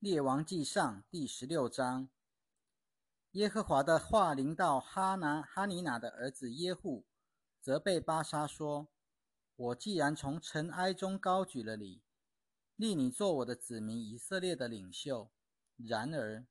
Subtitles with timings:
[0.00, 2.08] 列王记上第十六章，
[3.32, 7.04] 耶和华的话临到哈拿哈尼娜的儿子耶户，
[7.60, 8.86] 责备巴沙说
[9.56, 12.04] ：“我既然从尘埃中高举了你，
[12.76, 15.32] 立你做我的子民以色列的领袖，
[15.76, 16.46] 然而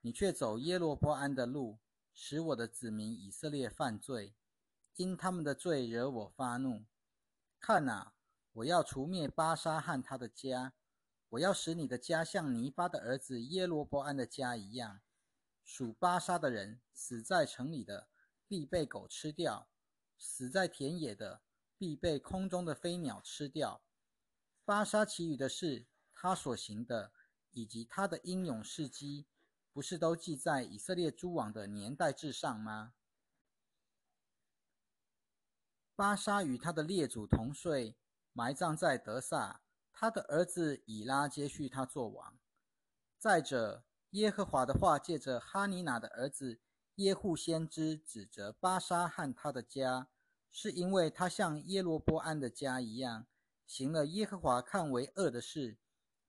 [0.00, 1.78] 你却走耶罗波安的路，
[2.14, 4.34] 使我的子民以色列犯罪，
[4.96, 6.86] 因他们的罪惹我发怒。
[7.60, 8.14] 看哪，
[8.54, 10.72] 我要除灭巴沙和他的家。”
[11.32, 15.00] 我要使你的家像尼巴的儿子耶罗波安的家一样，
[15.64, 18.08] 属巴沙的人死在城里的
[18.46, 19.66] 必被狗吃掉，
[20.18, 21.40] 死在田野的
[21.78, 23.82] 必被空中的飞鸟吃掉。
[24.66, 27.12] 巴沙其余的事，他所行的
[27.52, 29.26] 以及他的英勇事迹，
[29.72, 32.92] 不是都记在以色列诸王的年代志上吗？
[35.96, 37.96] 巴沙与他的列祖同睡，
[38.34, 39.62] 埋葬在德萨。
[40.02, 42.36] 他的儿子以拉接续他做王。
[43.20, 46.58] 再者，耶和华的话借着哈尼拿的儿子
[46.96, 50.08] 耶户先知指责巴沙和他的家，
[50.50, 53.28] 是因为他像耶罗波安的家一样，
[53.64, 55.78] 行了耶和华看为恶的事，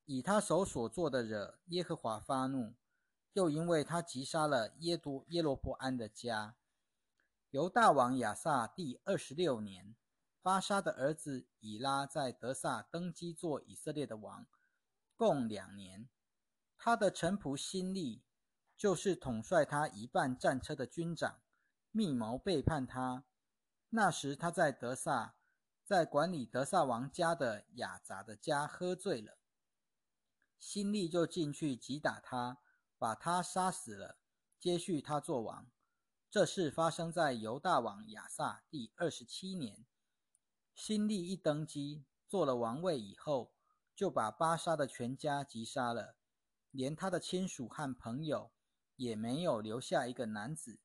[0.05, 2.75] 以他手所做的惹耶和华发怒，
[3.33, 6.55] 又因为他击杀了耶多耶罗波安的家。
[7.49, 9.95] 犹大王亚撒第二十六年。
[10.43, 14.45] 巴沙的儿子以拉在德萨登基做以色列的王，
[15.15, 16.09] 共两年。
[16.77, 18.25] 他的臣仆辛利，
[18.75, 21.41] 就是统帅他一半战车的军长，
[21.91, 23.23] 密谋背叛他。
[23.91, 25.37] 那时他在德萨，
[25.85, 29.37] 在管理德萨王家的雅杂的家喝醉了。
[30.59, 32.57] 辛利就进去击打他，
[32.97, 34.17] 把他杀死了，
[34.59, 35.71] 接续他做王。
[36.29, 39.85] 这事发生在犹大王亚萨第二十七年。
[40.73, 43.53] 新历一登基，做了王位以后，
[43.95, 46.15] 就把巴沙的全家击杀了，
[46.71, 48.51] 连他的亲属和朋友
[48.95, 50.79] 也没有留下一个男子。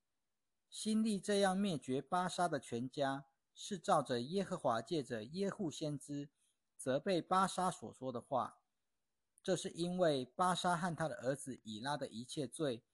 [0.68, 6.28] 新历这样灭绝巴沙的全家，是照着耶和华借着耶户先知
[6.76, 8.58] 责备巴沙所说的话。
[9.42, 12.84] 这是因为巴沙和他的儿子以拉的一切罪，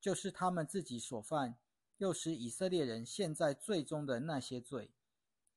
[0.00, 1.58] 就是他们自己所犯，
[1.98, 4.94] 又使以色列人陷在罪中的那些罪。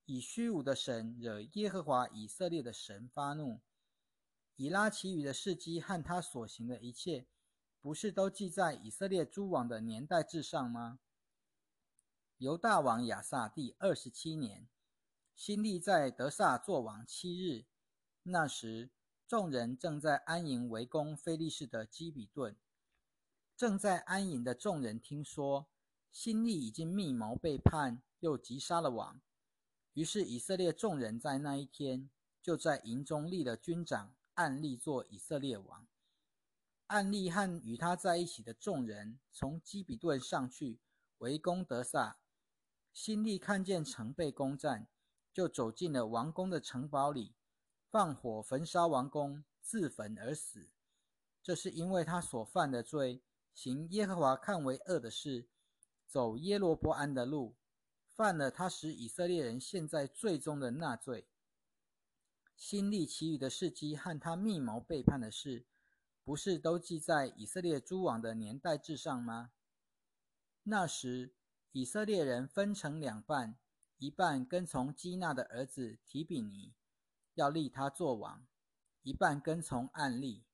[0.05, 3.61] 以虚无的神惹耶和华以色列的神发怒，
[4.57, 7.25] 以拉其余的事迹和他所行的一切，
[7.79, 10.99] 不是都记在以色列诸王的年代志上吗？
[12.37, 14.67] 犹大王亚撒第二十七年，
[15.33, 17.65] 新立在德萨作王七日，
[18.23, 18.89] 那时
[19.25, 22.57] 众人正在安营围攻非利士的基比顿。
[23.55, 25.67] 正在安营的众人听说
[26.11, 29.21] 新立已经密谋背叛，又击杀了王。
[29.93, 32.09] 于是以色列众人在那一天
[32.41, 35.87] 就在营中立了军长，暗利做以色列王。
[36.87, 40.79] 暗利和与他在一起的众人从基比顿上去
[41.19, 42.17] 围攻德萨。
[42.91, 44.87] 新利看见城被攻占，
[45.33, 47.33] 就走进了王宫的城堡里，
[47.89, 50.69] 放火焚烧王宫，自焚而死。
[51.41, 53.23] 这是因为他所犯的罪，
[53.53, 55.47] 行耶和华看为恶的事，
[56.07, 57.55] 走耶罗波安的路。
[58.15, 61.27] 犯了他使以色列人陷在最终的那罪，
[62.55, 65.65] 新历其余的事迹和他密谋背叛的事，
[66.23, 69.51] 不是都记在以色列诸王的年代志上吗？
[70.61, 71.33] 那时
[71.71, 73.57] 以色列人分成两半，
[73.97, 76.73] 一半跟从基纳的儿子提比尼，
[77.33, 78.45] 要立他做王；
[79.01, 80.45] 一半跟从暗利。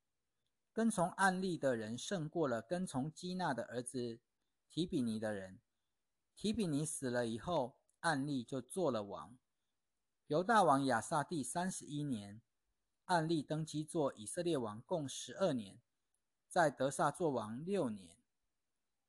[0.72, 4.20] 跟从暗利的人胜过了跟从基纳的儿子
[4.70, 5.60] 提比尼的人。
[6.42, 9.38] 提比尼死了以后，暗利就做了王。
[10.28, 12.42] 犹大王亚撒第三十一年，
[13.04, 15.82] 暗利登基做以色列王，共十二年，
[16.48, 18.16] 在德萨做王六年。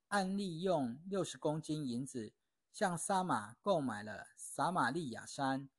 [0.09, 2.33] 暗利用六十公斤银子
[2.73, 5.71] 向撒马购买了撒玛利亚山，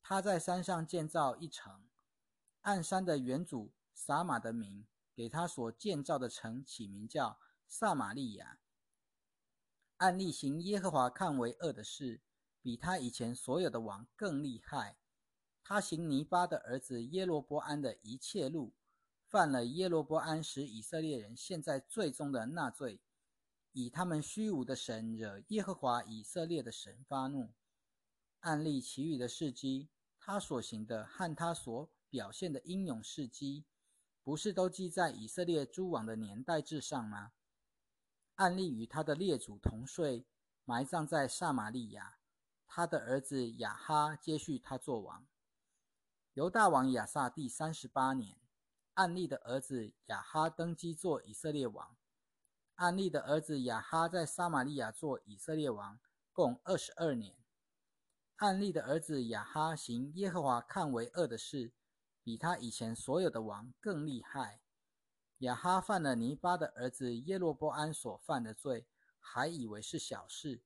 [0.00, 1.84] 他在山上建造一城，
[2.60, 8.60] 按山的原主撒马的名，给他所建造的城起名叫撒玛利亚。
[10.02, 12.20] 按例行耶和华看为恶的事，
[12.60, 14.96] 比他以前所有的王更厉害。
[15.62, 18.74] 他行尼巴的儿子耶罗波安的一切路，
[19.28, 23.00] 犯了耶罗波安使以色列人陷在最终的那罪，
[23.70, 27.52] 以他们虚无的神惹耶和华以色列的神发怒。
[28.40, 29.88] 按例其余的事迹，
[30.18, 33.66] 他所行的和他所表现的英勇事迹，
[34.24, 37.30] 不是都记在以色列诸王的年代志上吗？
[38.36, 40.26] 暗利与他的列祖同睡，
[40.64, 42.18] 埋葬在撒玛利亚。
[42.66, 45.26] 他的儿子亚哈接续他做王。
[46.32, 48.38] 犹大王亚撒第三十八年，
[48.94, 51.94] 暗利的儿子亚哈登基做以色列王。
[52.76, 56.00] 暗利的儿子亚哈在撒玛利亚做以色列王，
[56.32, 57.36] 共二十二年。
[58.36, 61.74] 暗利的儿子亚哈行耶和华看为恶的事，
[62.22, 64.61] 比他以前所有的王更厉害。
[65.42, 68.86] 亚哈犯了尼巴的儿子耶罗波安所犯的罪，
[69.18, 70.62] 还以为是小事。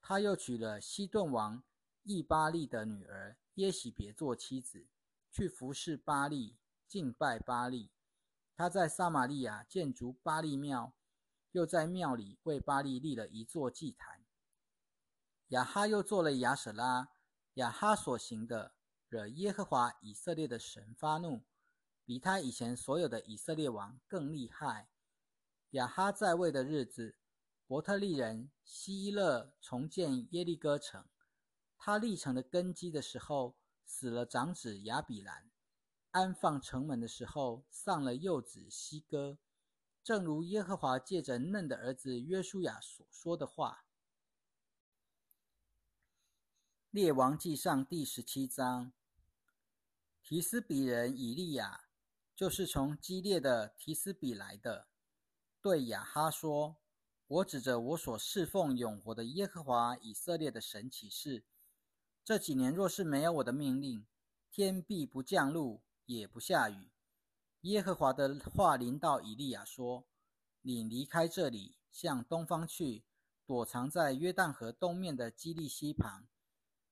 [0.00, 1.62] 他又娶了西顿王
[2.02, 4.88] 易巴利的女儿耶喜别做妻子，
[5.30, 6.56] 去服侍巴利。
[6.88, 7.90] 敬拜巴利，
[8.56, 10.94] 他在撒玛利亚建筑巴利庙，
[11.52, 14.24] 又在庙里为巴利立了一座祭坛。
[15.48, 17.10] 亚哈又做了亚舍拉，
[17.54, 18.72] 亚哈所行的
[19.10, 21.44] 惹耶和华以色列的神发怒，
[22.08, 24.88] 比他以前所有的以色列王更厉害。
[25.72, 27.18] 亚哈在位的日子，
[27.66, 31.04] 伯特利人希勒重建耶利哥城，
[31.76, 35.50] 他立城的根基的时候，死了长子亚比兰。
[36.12, 39.36] 安放城门的时候，丧了幼子西哥，
[40.02, 43.84] 正如耶和华借着嫩的儿子约书亚所说的话。
[46.90, 48.94] 列王记上第十七章，
[50.22, 51.84] 提斯比人以利亚，
[52.38, 54.86] 就是从激烈的提斯比来的，
[55.60, 56.76] 对亚哈说
[57.26, 61.42] ：“我指着我所侍奉永活的耶和华以色列的神起誓，
[62.24, 64.06] 这几年若是没有我的命令，
[64.52, 66.92] 天必不降露。”也不下雨。
[67.62, 70.06] 耶和华的话临到以利亚说
[70.62, 73.04] ：“你离开这里，向东方去，
[73.44, 76.28] 躲藏在约旦河东面的基利溪旁。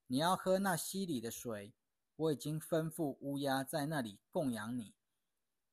[0.09, 1.73] 你要喝那溪里的水。
[2.17, 4.93] 我已经吩咐乌鸦在那里供养你。”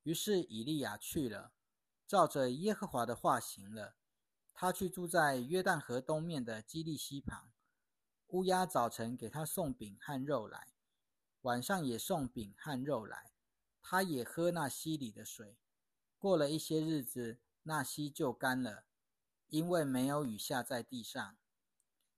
[0.04, 1.52] 于是以利亚去了，
[2.06, 3.96] 照着耶和华的话行了。
[4.54, 7.50] 他去住在约旦河东面的基利溪旁。
[8.28, 10.68] 乌鸦早晨给他送饼和肉来，
[11.42, 13.32] 晚上也送饼和肉来。
[13.80, 15.58] 他也喝那溪里的水，
[16.18, 18.84] 过了一些日子，那溪就干了，
[19.48, 21.36] 因为没有雨下在地上。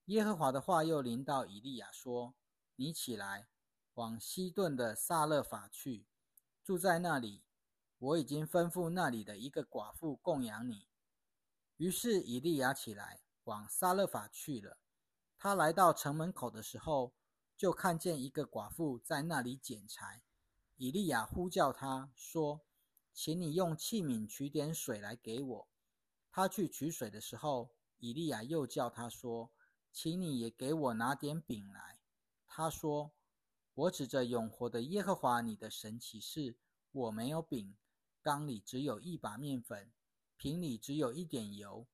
[0.06, 2.34] 耶和华的话又临到以利亚说
[2.76, 3.48] ：“你起来，
[3.94, 6.06] 往西顿的撒勒法去，
[6.62, 7.42] 住在那里。
[7.98, 10.88] 我已经吩咐那里的一个寡妇供养你。”
[11.76, 14.78] 于是以利亚起来，往撒勒法去了。
[15.36, 17.12] 他来到城门口的时候，
[17.56, 20.22] 就看见一个寡妇在那里捡柴。
[20.76, 22.62] 以利亚呼叫他说
[23.12, 25.68] ：“请你用器皿取点水来给我。”
[26.30, 29.50] 他去取水的时候，以利亚又叫他说
[29.90, 32.00] ：“请你也给我拿点饼来。”
[32.46, 33.12] 他说
[33.74, 36.58] ：“我指着永活的耶和华你的神起誓，
[36.92, 37.76] 我没有饼，
[38.26, 39.92] 缸里只有一把面粉，
[40.36, 41.86] 瓶里只有一点油。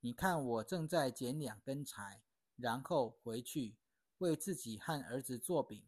[0.00, 2.20] 你看我正在捡两根柴，
[2.56, 3.78] 然后回去
[4.18, 5.82] 为自己和儿子做饼。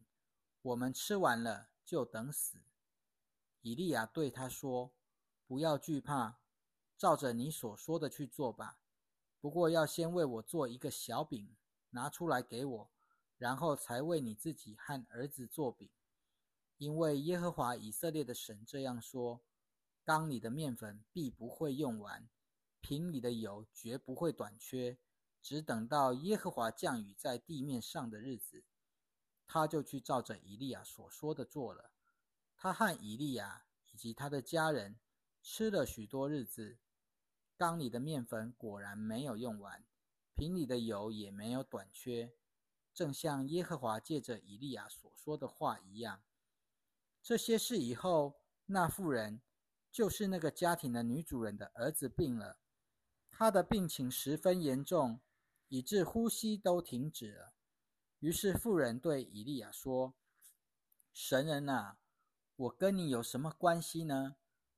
[0.63, 2.63] 我们吃完了。”就等死。
[3.63, 4.93] 以利亚对他说
[5.49, 6.39] ：“不要惧怕，
[6.97, 8.79] 照着你所说的去做吧。
[9.41, 11.57] 不过要先为我做一个小饼，
[11.91, 12.91] 拿出来给我，
[13.37, 15.91] 然后才为你自己和儿子做饼。
[16.79, 19.43] 因为耶和华以色列的神这样说：
[20.11, 22.29] 缸里的面粉必不会用完，
[22.81, 24.99] 瓶里的油绝不会短缺，
[25.41, 28.65] 只等到耶和华降雨在地面上的日子。”
[29.47, 31.93] 他就去照着以利亚所说的做了。
[32.57, 34.99] 他和以利亚以及他的家人
[35.43, 36.81] 吃了许多日子，
[37.57, 39.85] 缸里的面粉果然没有用完，
[40.35, 42.35] 瓶里的油也没有短缺，
[42.93, 46.21] 正像耶和华借着以利亚所说的话一样。
[47.23, 49.41] 这些事以后，那妇人
[49.91, 52.59] 就是那个家庭的女主人的儿子病了，
[53.31, 55.21] 他的病情十分严重，
[55.69, 57.53] 以致呼吸都停止了。
[58.21, 60.15] 于是妇人对以利亚说
[61.13, 61.99] ：“神人啊，
[62.55, 64.37] 我跟你有什么关系呢？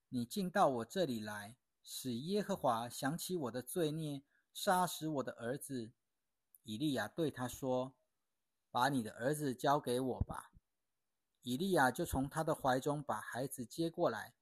[0.08, 4.22] 你竟到我这里来，使耶和华想起我的罪孽，
[4.54, 5.92] 杀死我的儿子。”
[6.64, 7.94] 以利亚对他说
[8.70, 10.52] ：“把你的儿子交给我吧。”
[11.42, 14.34] 以利亚就从他的怀中把孩子接过来，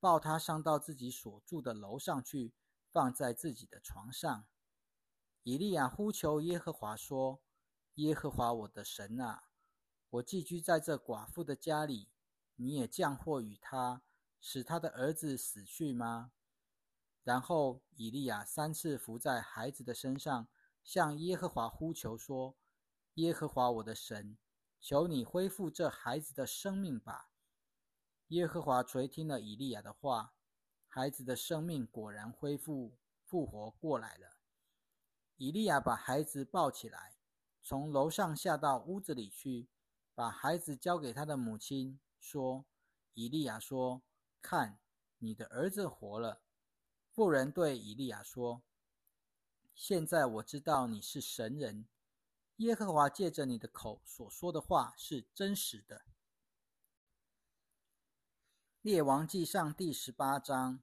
[0.00, 2.54] 抱他上到自己所住的楼上去，
[2.92, 4.46] 放在自己的床上。
[5.42, 7.42] 以利亚呼求耶和华说。
[7.96, 9.44] 耶和华我的神啊，
[10.10, 12.10] 我寄居在这寡妇的家里，
[12.56, 14.02] 你也降祸与他，
[14.38, 16.32] 使他的儿子死去吗？
[17.24, 20.46] 然后以利亚三次伏在孩子的身上，
[20.84, 22.58] 向耶和华呼求说
[23.14, 24.36] ：“耶和华我的神，
[24.78, 27.30] 求你恢复这孩子的生命吧。”
[28.28, 30.34] 耶和华垂听了以利亚的话，
[30.88, 34.38] 孩子的生命果然恢复复活过来了。
[35.36, 37.14] 以利亚把孩子抱起来。
[37.62, 39.68] 从楼上下到屋子里去，
[40.14, 42.64] 把孩子交给他的母亲，说
[43.14, 44.02] ：“以利亚说，
[44.40, 44.78] 看，
[45.18, 46.42] 你的儿子活了。”
[47.10, 48.62] 妇人对以利亚说
[49.74, 51.88] ：“现在我知道你是神人，
[52.58, 56.02] 耶和华借着你的口所说的话是真实的。”
[58.86, 60.78] 列王记上第十八章。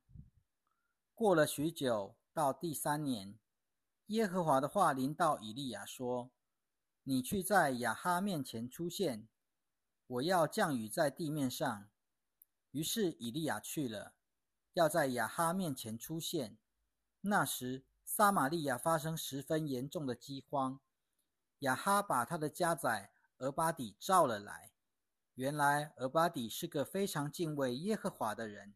[1.16, 3.40] 过了许久，到第三年，
[4.08, 6.30] 耶和华的话临到以利亚说
[7.04, 9.30] ：“你去在亚哈面前出现，
[10.06, 11.90] 我要降雨在地面上。”
[12.72, 14.16] 于是以利亚去了。
[14.74, 16.58] 要在亚哈面前出现。
[17.22, 20.82] 那时，撒玛利亚发生十分严重的饥荒。
[21.60, 24.73] 亚哈把他的家宰俄巴底召了来。
[25.36, 28.76] 原来，俄巴底是个非常敬畏耶和华的人。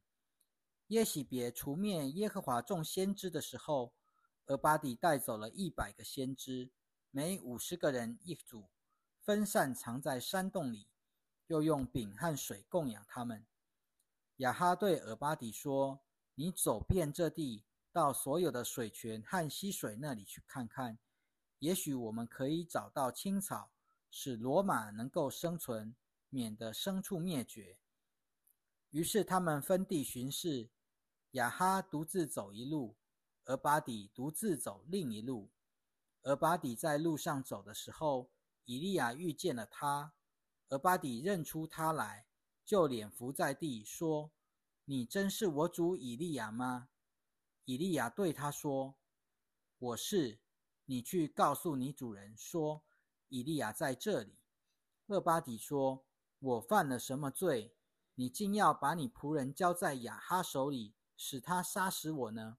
[0.88, 3.94] 耶喜别除灭耶和华众先知的时候，
[4.48, 6.72] 俄巴底带走了一百个先知，
[7.12, 8.70] 每五十个人一组，
[9.22, 10.88] 分散藏在山洞里，
[11.46, 13.46] 又用饼和水供养他们。
[14.38, 16.02] 亚哈对尔巴底说
[16.34, 20.98] ：“你走遍这地，到所有的水泉和溪水那里去看看，
[21.60, 23.70] 也许我们可以找到青草，
[24.10, 25.96] 使罗马能够生存，
[26.30, 27.80] 免得牲畜灭绝。”
[28.92, 30.70] 于是他们分地巡视，
[31.32, 32.96] 亚哈独自走一路，
[33.46, 35.52] 而巴底独自走另一路。
[36.24, 38.32] 而巴底在路上走的时候，
[38.66, 40.14] 以利亚遇见了他，
[40.70, 42.28] 而巴底认出他来。
[42.66, 44.34] 就脸伏在地说
[44.84, 46.90] ：“你真是我主以利亚吗？”
[47.64, 48.98] 以利亚对他说
[49.80, 50.40] ：“我是。
[50.84, 52.84] 你去告诉你主人说，
[53.30, 54.38] 以利亚在这里。”
[55.08, 56.06] 厄巴底说
[56.40, 57.74] ：“我犯了什么罪？
[58.16, 62.58] 你竟要把你仆人交在亚哈手里，使他杀死我呢？”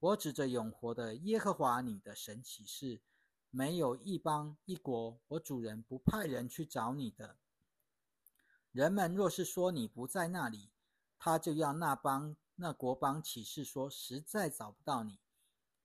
[0.00, 3.02] 我指着永活的耶和华你的神起誓，
[3.50, 7.36] 没有一邦一国，我主人不派人去找你的。
[8.70, 10.70] 人们若是说你不在那里，
[11.18, 15.18] 他就要那邦那国邦起誓说实在找不到你。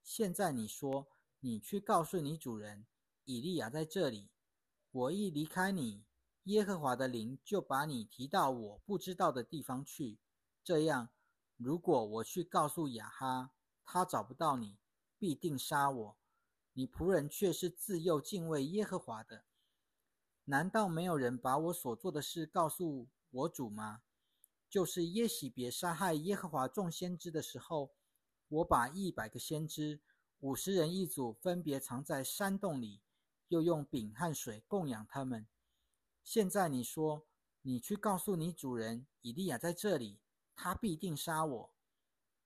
[0.02, 1.08] 现在你说
[1.40, 2.86] 你去告诉你主人
[3.24, 4.30] 以利亚在这里，
[4.92, 6.04] 我一离开你，
[6.44, 10.18] 耶和华的灵就把你提到我不知道的地方去。
[10.62, 11.08] 这样，
[11.56, 13.52] 如果我去告诉雅哈，
[13.84, 14.78] 他找不到你，
[15.18, 16.16] 必定杀我。
[16.74, 19.44] 你仆人却是自幼敬畏耶和华的。
[20.44, 24.02] 难道没有人把我所做的事告诉我主吗？
[24.68, 27.94] 就是耶喜别杀害耶和华众先知的时候，
[28.48, 30.02] 我把一百个先知、
[30.40, 33.00] 五十人一组，分别藏在山洞里，
[33.48, 35.46] 又用饼和水供养他们。
[36.24, 37.26] 现在你说，
[37.60, 40.20] 你去告诉你主人以利亚在这里，
[40.56, 41.74] 他必定杀我。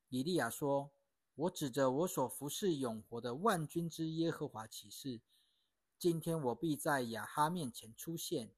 [0.09, 0.91] 以利亚说
[1.37, 5.21] ：“我指着我所服侍永活的万军之耶和华起誓。”
[5.97, 8.53] 今天我必在亚哈面前出现。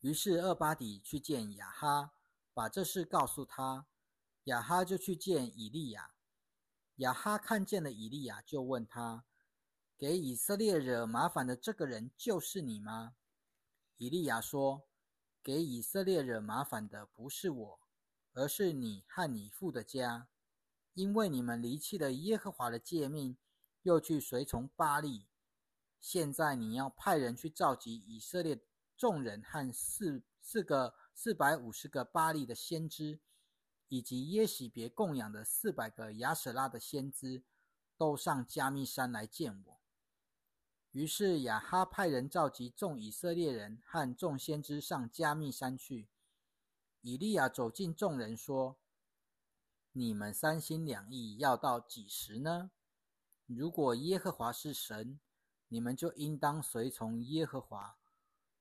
[0.00, 2.12] 于是厄巴底去见亚哈，
[2.54, 3.86] 把这事告诉他。
[4.44, 6.14] 亚哈就去见以利亚。
[6.96, 9.24] 亚哈看见了以利亚，就问他
[9.98, 13.16] ：“给以色列惹麻烦的这个人就是你吗？”
[14.00, 14.88] 以利亚说
[15.44, 17.80] ：“给以色列惹麻烦的不是我，
[18.32, 20.30] 而是你和你父的家，
[20.94, 23.36] 因为你们离弃了耶和华的诫命，
[23.82, 25.28] 又去随从巴利。”
[26.00, 28.64] 现在你要派人去召集以色列
[28.96, 33.20] 众人和四四个四百五十个巴利的先知，
[33.88, 37.44] 以及耶喜别供养的四百个亚舍拉的先知，
[37.98, 39.79] 都上加密山来见我。
[40.92, 46.08] 于是亚哈派人召集众以色列人和众先知上加密山去。
[47.00, 48.76] 以利亚走进众人说
[49.92, 52.70] ：“你们三心两意要到几时呢？
[53.46, 55.20] 如果耶和华是神，”
[55.72, 57.96] 你们就应当随从耶和华；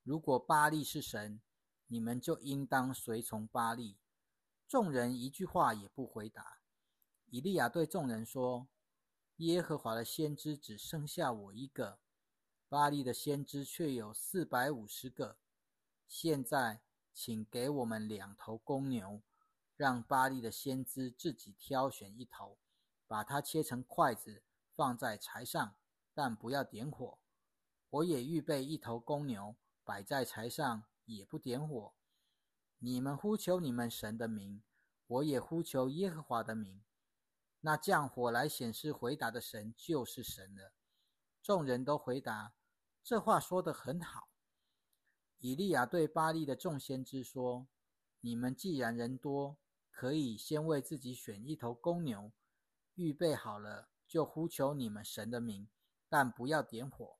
[0.03, 1.41] 如果巴利是神，
[1.87, 3.97] 你们就应当随从巴利。
[4.67, 6.59] 众人一句话也不回答。
[7.25, 8.67] 以利亚对众人说
[9.37, 11.97] ：“耶和华的先知只剩下我一个，
[12.69, 15.37] 巴利的先知却有四百五十个。
[16.07, 19.21] 现在，请给我们两头公牛，
[19.75, 22.59] 让巴利的先知自己挑选一头，
[23.07, 24.43] 把它切成筷子，
[24.75, 25.75] 放在柴上。”
[26.11, 27.17] 但不要点火。
[27.89, 31.93] 我也预备一头公牛，摆在柴上，也不点火。
[32.79, 34.61] 你们呼求你们神的名，
[35.07, 36.83] 我也呼求耶和华的名。
[37.61, 40.73] 那降火来显示回答的神就是神了。
[41.41, 42.51] 众人都回答
[43.09, 44.29] ：“这话说得很好。”
[45.39, 47.67] 以利亚对巴利的众先知说
[48.21, 49.57] ：“你们既然人多，
[49.89, 52.31] 可以先为自己选一头公牛，
[52.93, 55.67] 预备好了，就呼求你们神的名。”
[56.07, 57.17] 但不要点火。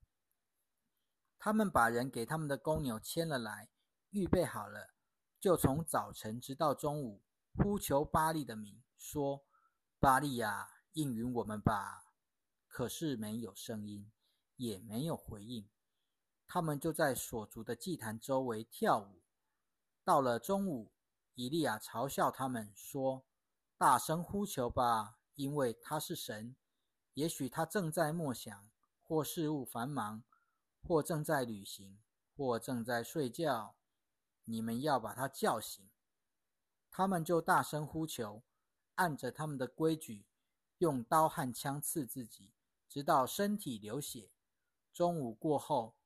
[1.40, 3.72] 他们把人给他们的公牛牵了来，
[4.12, 4.94] 预备好了，
[5.40, 7.24] 就从早晨直到中午，
[7.56, 9.44] 呼求巴利的名，说
[10.00, 12.14] ：“巴利呀，应允我们吧！”
[12.70, 14.12] 可是没有声音，
[14.56, 15.68] 也没有回应。
[16.52, 19.22] 他们就在所筑的祭坛周围跳舞。
[20.04, 20.92] 到了中午，
[21.36, 23.24] 以利亚嘲笑他们说
[23.78, 26.56] ：“大声呼求吧，因为他是神。
[27.14, 28.68] 也许他正在默想，
[29.04, 30.24] 或事务繁忙，
[30.82, 32.00] 或正在旅行，
[32.36, 33.76] 或正在睡觉。
[34.46, 35.88] 你们要把他叫醒。”
[36.90, 38.42] 他们就大声呼求，
[38.96, 40.26] 按着他们的规矩，
[40.80, 42.52] 用刀和枪刺自己，
[42.88, 44.32] 直到身体流血。
[44.92, 45.99] 中午过后，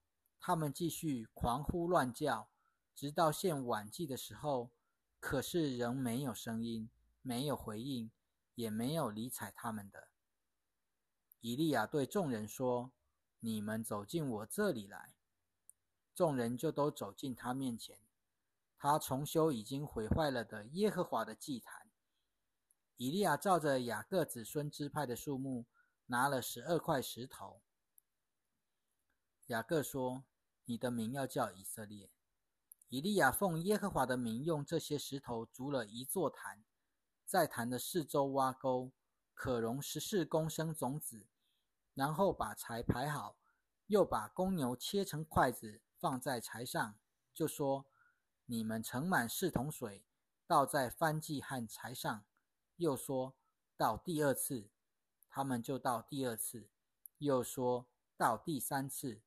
[0.46, 2.50] 他们继续狂呼乱叫，
[2.94, 4.72] 直到献晚祭的时候。
[5.18, 6.90] 可是仍没有声音，
[7.22, 8.12] 没有回应，
[8.56, 10.10] 也没有理睬他们的。
[11.40, 12.92] 以利亚对众人说
[13.40, 15.14] ：“你们走进我这里来。”
[16.14, 18.00] 众人就都走进他面前。
[18.78, 21.90] 他重修已经毁坏了的耶和华的祭坛。
[22.98, 25.66] 以利亚照着雅各子孙支派的数目，
[26.08, 27.62] 拿了十二块石头。
[29.48, 30.26] 雅各说
[30.66, 32.10] ：“你的名要叫以色列。”
[32.90, 36.64] 以利亚奉耶和华的名，用这些石头筑了一座坛，
[37.26, 38.92] 在坛的四周挖沟，
[39.34, 41.28] 可容十四公升种子。
[41.94, 43.38] 然后把柴排好，
[43.88, 46.96] 又把公牛切成筷子放在柴上，
[47.34, 47.86] 就说。
[48.46, 50.04] 你们盛满四桶水，
[50.46, 52.26] 倒在番祭和柴上。
[52.76, 53.38] 又说
[53.78, 54.70] 到第二次，
[55.30, 56.68] 他们就到第二次；
[57.20, 59.22] 又说到第三次，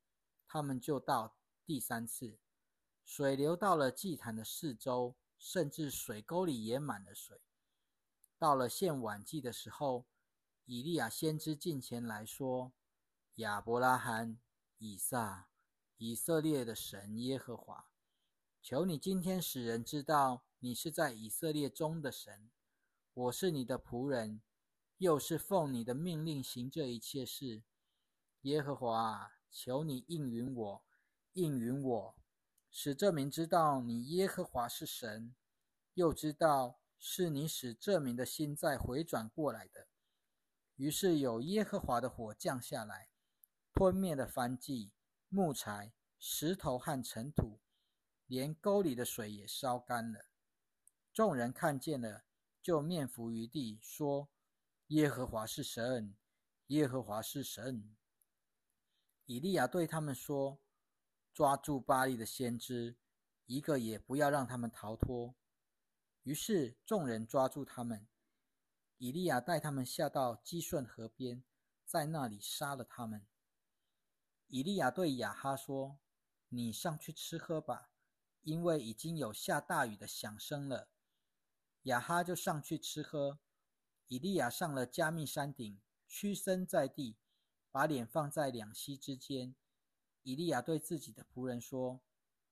[0.57, 1.37] 他们就到
[1.67, 2.39] 第三次。
[3.05, 7.43] 水流到了祭坛的四周，甚至水沟里也满了水。
[8.39, 10.07] 到了献晚祭的时候，
[10.65, 12.73] 以利亚先知近前来说
[13.37, 14.39] ：“亚伯拉罕、
[14.79, 15.51] 以撒、
[15.99, 17.91] 以色列的神耶和华。”
[18.63, 22.51] 求你今天使人知道，你是在以色列中的神。
[23.13, 24.41] 我是你的仆人，
[24.97, 27.63] 又是奉你的命令行这一切事。
[28.41, 30.85] 耶和华，求你应允我，
[31.33, 32.17] 应允我，
[32.71, 35.35] 使这名知道你耶和华是神，
[35.95, 39.87] 又知道是你使这名的心再回转过来的。
[40.77, 43.09] 于是有耶和华的火降下来，
[43.73, 44.93] 吞灭了燔祭、
[45.29, 47.61] 木材、石头和尘土。
[48.27, 50.27] 连沟里的水也烧干了。
[51.13, 52.25] 众人看见了，
[52.61, 54.29] 就面伏于地，说
[54.89, 56.17] ：“耶和华是神，
[56.67, 57.97] 耶和华是神。”
[59.27, 60.59] 以利亚对他们说
[61.35, 62.97] ：“抓住巴利的先知，
[63.45, 65.35] 一个也不要让他们逃脱。”
[66.25, 68.09] 于是众人抓住他们。
[68.99, 71.45] 以利亚带他们下到基顺河边，
[71.85, 73.27] 在那里杀了他们。
[74.47, 75.99] 以利亚对亚哈说
[76.49, 77.91] ：“你上去吃喝吧。”
[78.43, 80.89] 因为已经有下大雨的响声了，
[81.83, 83.41] 亚哈就上去吃喝。
[84.07, 87.17] 以利亚上了加密山顶，屈身在地，
[87.77, 89.55] 把脸放在两膝之间。
[90.23, 92.01] 以利亚对自己的仆人说：“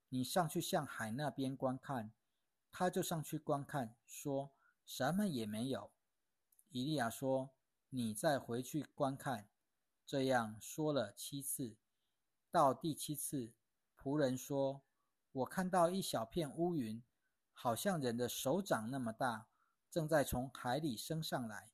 [0.09, 2.13] 你上去向海那边观看。”
[2.69, 4.51] 他就上去观看，说
[4.85, 5.89] ：“什么也没有。”
[6.69, 7.49] 以利亚说
[7.89, 9.49] ：“你再回去观看。”
[10.05, 11.75] 这样说了七次。
[12.51, 13.51] 到第七次，
[13.99, 14.83] 仆人说。
[15.31, 17.03] 我看到一小片乌云，
[17.51, 19.47] 好像人的手掌那么大，
[19.89, 21.71] 正在从海里升上来。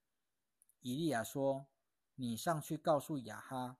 [0.80, 1.68] 以利亚说
[2.22, 3.80] ：“你上去告诉雅哈，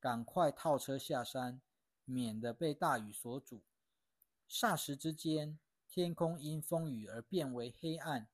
[0.00, 1.60] 赶快套车下山，
[2.06, 3.64] 免得被大雨所阻。”
[4.48, 8.30] 霎时之间，天空因风雨而变为黑暗，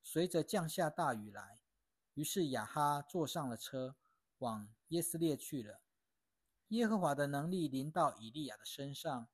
[0.00, 1.58] 随着降下大雨来。
[2.14, 3.96] 于是雅哈坐上了车，
[4.38, 5.80] 往耶斯列去了。
[6.68, 9.26] 耶和华的能力临到以利亚的身上。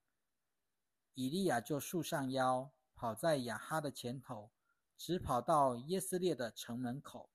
[1.12, 4.50] 以利亚就束上腰，跑在雅哈的前头，
[4.96, 7.28] 直跑到耶斯列的城门口。